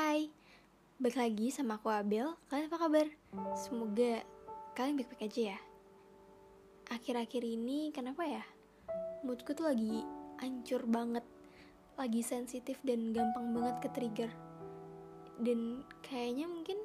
Hai, 0.00 0.32
balik 0.96 1.20
lagi 1.20 1.52
sama 1.52 1.76
aku 1.76 1.92
Abel. 1.92 2.32
Kalian 2.48 2.72
apa 2.72 2.88
kabar? 2.88 3.04
Semoga 3.52 4.24
kalian 4.72 4.96
baik-baik 4.96 5.28
aja 5.28 5.42
ya. 5.52 5.58
Akhir-akhir 6.88 7.44
ini 7.44 7.92
kenapa 7.92 8.24
ya? 8.24 8.40
Moodku 9.28 9.52
tuh 9.52 9.68
lagi 9.68 10.00
hancur 10.40 10.88
banget. 10.88 11.20
Lagi 12.00 12.24
sensitif 12.24 12.80
dan 12.80 13.12
gampang 13.12 13.52
banget 13.52 13.76
ke 13.84 13.88
trigger. 13.92 14.32
Dan 15.36 15.84
kayaknya 16.00 16.48
mungkin 16.48 16.80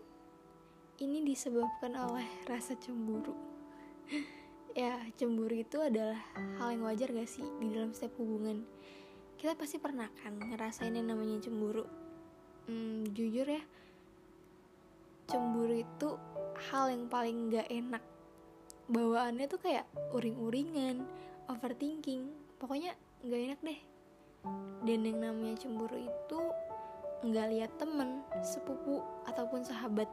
ini 1.00 1.23
disebabkan 1.23 1.95
oleh 1.95 2.27
rasa 2.52 2.75
cemburu. 2.75 3.32
ya, 4.75 5.00
cemburu 5.16 5.55
itu 5.55 5.79
adalah 5.79 6.20
hal 6.59 6.75
yang 6.75 6.84
wajar 6.84 7.16
gak 7.16 7.32
sih 7.32 7.47
di 7.63 7.71
dalam 7.71 7.95
setiap 7.95 8.20
hubungan? 8.20 8.68
Kita 9.39 9.55
pasti 9.55 9.79
pernah 9.79 10.11
kan 10.20 10.36
ngerasain 10.36 10.91
yang 10.91 11.16
namanya 11.16 11.39
cemburu 11.39 12.04
hmm, 12.68 13.13
jujur 13.13 13.47
ya 13.47 13.64
cemburu 15.25 15.82
itu 15.82 16.10
hal 16.69 16.93
yang 16.93 17.10
paling 17.10 17.50
gak 17.51 17.68
enak. 17.69 18.04
Bawaannya 18.86 19.46
tuh 19.50 19.57
kayak 19.57 19.86
uring-uringan 20.14 21.01
overthinking 21.50 22.29
pokoknya 22.61 22.93
gak 23.25 23.41
enak 23.51 23.60
deh. 23.65 23.79
Dan 24.86 25.00
yang 25.01 25.18
namanya 25.18 25.57
cemburu 25.57 25.97
itu 25.97 26.39
nggak 27.25 27.47
lihat 27.57 27.71
temen 27.82 28.21
sepupu 28.46 29.02
ataupun 29.25 29.66
sahabat. 29.66 30.05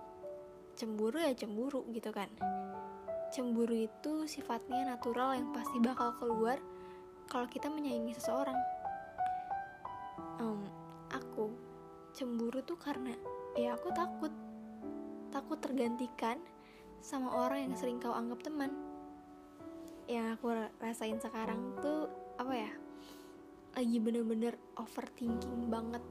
Cemburu 0.73 1.20
ya 1.20 1.37
cemburu 1.37 1.84
gitu 1.92 2.09
kan. 2.09 2.33
Cemburu 3.28 3.77
itu 3.77 4.25
sifatnya 4.25 4.97
natural 4.97 5.37
yang 5.37 5.53
pasti 5.53 5.77
bakal 5.77 6.16
keluar 6.16 6.56
kalau 7.28 7.45
kita 7.45 7.69
menyayangi 7.69 8.16
seseorang. 8.16 8.56
Um, 10.41 10.64
aku 11.12 11.53
cemburu 12.23 12.62
tuh 12.62 12.79
karena 12.79 13.11
ya 13.59 13.75
aku 13.75 13.91
takut. 13.91 14.31
Takut 15.34 15.59
tergantikan 15.59 16.39
sama 17.03 17.34
orang 17.34 17.67
yang 17.67 17.75
sering 17.75 17.98
kau 17.98 18.14
anggap 18.14 18.47
teman. 18.47 18.70
Yang 20.06 20.39
aku 20.39 20.55
rasain 20.79 21.19
sekarang 21.19 21.75
tuh 21.83 22.06
apa 22.39 22.55
ya 22.55 22.70
lagi 23.75 23.98
bener-bener 23.98 24.55
overthinking 24.79 25.67
banget. 25.67 26.05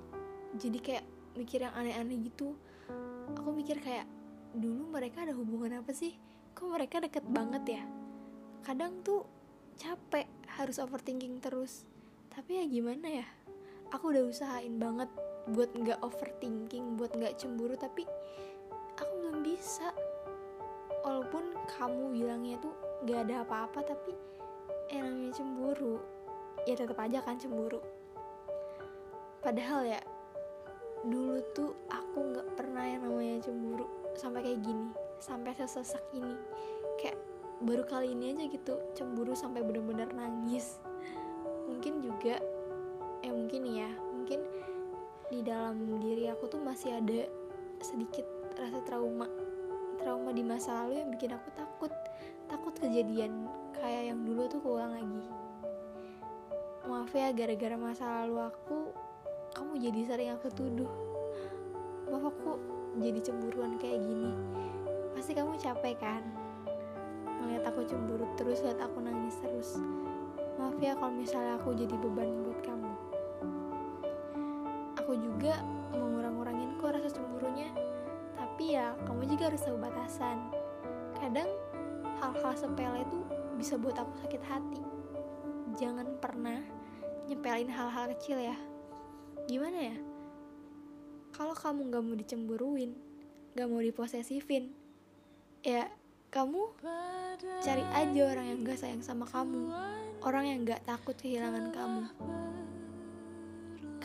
Jadi 0.60 0.78
kayak 0.84 1.06
mikir 1.40 1.64
yang 1.64 1.72
aneh-aneh 1.80 2.28
gitu. 2.28 2.60
Aku 3.40 3.56
mikir 3.56 3.80
kayak 3.80 4.04
dulu 4.52 4.92
mereka 4.92 5.24
ada 5.24 5.32
hubungan 5.32 5.80
apa 5.80 5.96
sih? 5.96 6.12
Kok 6.52 6.76
mereka 6.76 7.00
deket 7.00 7.24
banget 7.24 7.80
ya? 7.80 7.84
Kadang 8.68 9.00
tuh 9.00 9.24
capek 9.80 10.28
harus 10.60 10.76
overthinking 10.76 11.40
terus. 11.40 11.88
Tapi 12.28 12.60
ya 12.60 12.66
gimana 12.68 13.08
ya 13.08 13.28
aku 13.96 14.12
udah 14.12 14.28
usahain 14.28 14.76
banget 14.76 15.08
buat 15.50 15.74
nggak 15.74 16.06
overthinking 16.06 17.00
buat 17.00 17.14
nggak 17.18 17.38
cemburu 17.42 17.74
tapi 17.80 18.06
aku 18.98 19.14
belum 19.26 19.42
bisa. 19.42 19.90
Walaupun 21.02 21.58
kamu 21.66 22.14
bilangnya 22.14 22.62
tuh 22.62 22.74
nggak 23.02 23.20
ada 23.26 23.36
apa-apa 23.42 23.82
tapi 23.82 24.14
yang 24.94 25.10
namanya 25.10 25.34
cemburu. 25.34 25.96
Ya 26.70 26.78
tetap 26.78 27.00
aja 27.02 27.26
kan 27.26 27.42
cemburu. 27.42 27.82
Padahal 29.42 29.98
ya 29.98 30.02
dulu 31.02 31.42
tuh 31.58 31.74
aku 31.90 32.22
nggak 32.22 32.48
pernah 32.54 32.86
yang 32.86 33.02
namanya 33.02 33.42
cemburu 33.42 33.90
sampai 34.14 34.46
kayak 34.46 34.62
gini 34.62 34.94
sampai 35.18 35.58
sesesak 35.58 36.06
ini. 36.14 36.38
Kayak 37.02 37.18
baru 37.66 37.84
kali 37.90 38.14
ini 38.14 38.38
aja 38.38 38.46
gitu 38.54 38.74
cemburu 38.94 39.34
sampai 39.34 39.66
bener-bener 39.66 40.14
nangis. 40.14 40.78
Mungkin 41.66 42.06
juga 42.06 42.38
eh 43.22 43.34
mungkin 43.34 43.62
ya 43.70 43.90
mungkin 44.14 44.46
di 45.32 45.40
dalam 45.40 45.80
diri 46.04 46.28
aku 46.28 46.52
tuh 46.52 46.60
masih 46.60 47.00
ada 47.00 47.24
sedikit 47.80 48.28
rasa 48.60 48.84
trauma. 48.84 49.32
Trauma 49.96 50.36
di 50.36 50.44
masa 50.44 50.84
lalu 50.84 51.00
yang 51.00 51.10
bikin 51.16 51.32
aku 51.32 51.48
takut. 51.56 51.92
Takut 52.52 52.76
kejadian 52.76 53.48
kayak 53.72 54.12
yang 54.12 54.28
dulu 54.28 54.52
tuh 54.52 54.60
keulang 54.60 54.92
lagi. 54.92 55.24
Maaf 56.84 57.16
ya 57.16 57.32
gara-gara 57.32 57.80
masa 57.80 58.28
lalu 58.28 58.44
aku 58.44 58.78
kamu 59.56 59.74
jadi 59.80 60.00
sering 60.04 60.30
aku 60.36 60.52
tuduh. 60.52 60.92
Maaf 62.12 62.28
aku 62.28 62.60
jadi 63.00 63.24
cemburuan 63.24 63.80
kayak 63.80 64.04
gini. 64.04 64.36
Pasti 65.16 65.32
kamu 65.32 65.56
capek 65.56 65.96
kan? 65.96 66.28
Melihat 67.40 67.72
aku 67.72 67.88
cemburu 67.88 68.28
terus 68.36 68.60
lihat 68.68 68.84
aku 68.84 69.00
nangis 69.00 69.40
terus. 69.40 69.80
Maaf 70.60 70.76
ya 70.84 70.92
kalau 71.00 71.16
misalnya 71.16 71.56
aku 71.56 71.72
jadi 71.72 71.96
beban 71.96 72.30
buat 72.44 72.60
kamu 72.68 72.81
juga 75.42 75.58
mengurang-urangin 75.98 76.78
kok 76.78 76.94
rasa 76.94 77.10
cemburunya. 77.10 77.74
Tapi 78.38 78.78
ya 78.78 78.94
kamu 79.10 79.26
juga 79.26 79.50
harus 79.50 79.66
tahu 79.66 79.74
batasan. 79.82 80.38
Kadang 81.18 81.50
hal-hal 82.22 82.54
sepele 82.54 83.02
itu 83.02 83.26
bisa 83.58 83.74
buat 83.82 83.98
aku 83.98 84.14
sakit 84.22 84.44
hati. 84.46 84.82
Jangan 85.82 86.22
pernah 86.22 86.62
nyepelin 87.26 87.74
hal-hal 87.74 88.14
kecil 88.14 88.38
ya. 88.38 88.54
Gimana 89.50 89.90
ya? 89.90 89.98
Kalau 91.34 91.58
kamu 91.58 91.90
gak 91.90 92.04
mau 92.06 92.14
dicemburuin 92.14 92.94
gak 93.58 93.68
mau 93.68 93.84
diposesifin 93.84 94.72
ya 95.60 95.92
kamu 96.32 96.72
cari 97.60 97.84
aja 97.92 98.22
orang 98.30 98.46
yang 98.46 98.60
gak 98.62 98.78
sayang 98.78 99.02
sama 99.02 99.26
kamu. 99.26 99.74
Orang 100.22 100.46
yang 100.46 100.70
gak 100.70 100.86
takut 100.86 101.18
kehilangan 101.18 101.74
kamu. 101.74 102.04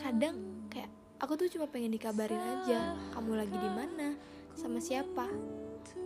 Kadang 0.01 0.56
aku 1.17 1.33
tuh 1.37 1.47
cuma 1.49 1.65
pengen 1.69 1.93
dikabarin 1.93 2.39
aja 2.39 2.93
kamu 3.13 3.31
lagi 3.41 3.57
di 3.57 3.69
mana 3.71 4.07
sama 4.53 4.81
siapa. 4.81 5.29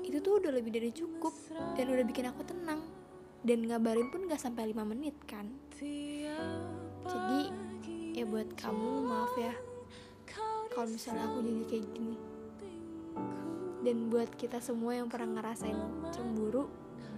Itu 0.04 0.20
tuh 0.24 0.44
udah 0.44 0.52
lebih 0.52 0.72
dari 0.76 0.92
cukup 0.92 1.34
dan 1.76 1.86
udah 1.92 2.06
bikin 2.08 2.28
aku 2.32 2.44
tenang. 2.48 2.84
Dan 3.42 3.66
ngabarin 3.66 4.14
pun 4.14 4.30
gak 4.30 4.38
sampai 4.38 4.70
5 4.70 4.86
menit 4.86 5.18
kan? 5.26 5.50
Jadi 7.02 7.42
ya 8.12 8.28
buat 8.28 8.54
kamu 8.60 9.08
maaf 9.08 9.34
ya 9.40 9.56
kalau 10.72 10.88
misalnya 10.88 11.28
aku 11.28 11.44
jadi 11.44 11.64
kayak 11.68 11.86
gini. 11.92 12.16
Dan 13.84 14.08
buat 14.08 14.32
kita 14.40 14.64
semua 14.64 14.96
yang 14.96 15.12
pernah 15.12 15.36
ngerasain 15.36 15.76
cemburu 16.16 16.72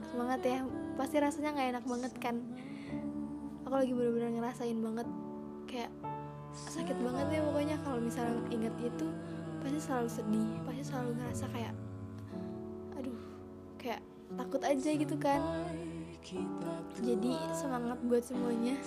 semangat 0.10 0.42
ya. 0.42 0.60
Pasti 0.98 1.22
rasanya 1.22 1.54
nggak 1.54 1.70
enak 1.78 1.86
banget 1.86 2.14
kan? 2.18 2.36
Aku 3.70 3.76
lagi 3.78 3.94
bener-bener 3.94 4.42
ngerasain 4.42 4.74
banget 4.82 5.08
kayak 5.70 5.94
sakit 6.54 6.98
banget 7.02 7.28
ya 7.38 7.42
pokoknya 7.50 7.78
kalau 7.82 8.00
misalnya 8.00 8.42
inget 8.54 8.76
itu 8.78 9.08
pasti 9.60 9.80
selalu 9.80 10.10
sedih 10.10 10.50
pasti 10.68 10.84
selalu 10.86 11.10
ngerasa 11.18 11.46
kayak 11.50 11.74
aduh 13.00 13.20
kayak 13.82 14.02
takut 14.38 14.62
aja 14.62 14.90
gitu 14.94 15.16
kan. 15.18 15.42
Jadi 17.04 17.36
semangat 17.52 18.00
buat 18.08 18.24
semuanya. 18.24 18.80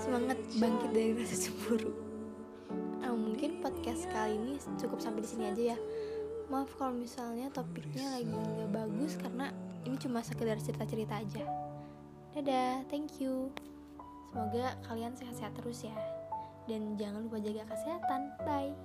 Semangat 0.00 0.40
bangkit 0.56 0.90
dari 0.96 1.12
rasa 1.12 1.36
cemburu. 1.36 1.92
Nah, 3.04 3.12
mungkin 3.12 3.60
podcast 3.60 4.08
kali 4.08 4.40
ini 4.40 4.56
cukup 4.80 4.96
sampai 4.96 5.22
di 5.22 5.28
sini 5.28 5.44
aja 5.52 5.76
ya. 5.76 5.78
Maaf 6.48 6.72
kalau 6.80 6.96
misalnya 6.96 7.52
topiknya 7.52 8.16
lagi 8.16 8.32
nggak 8.32 8.72
bagus 8.72 9.20
karena 9.20 9.52
ini 9.84 10.00
cuma 10.00 10.24
sekedar 10.24 10.56
cerita-cerita 10.56 11.20
aja. 11.20 11.44
Dadah 12.32 12.88
thank 12.88 13.20
you. 13.20 13.52
Semoga 14.32 14.72
kalian 14.88 15.12
sehat-sehat 15.20 15.52
terus 15.60 15.84
ya 15.84 15.96
dan 16.68 16.94
jangan 17.00 17.24
lupa 17.24 17.40
jaga 17.40 17.64
kesehatan. 17.66 18.20
Bye. 18.44 18.76